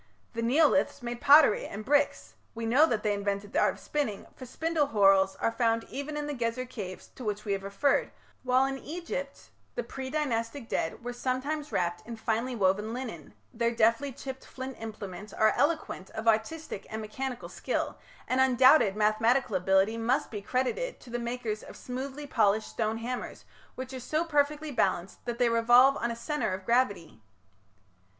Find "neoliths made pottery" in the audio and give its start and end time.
0.41-1.67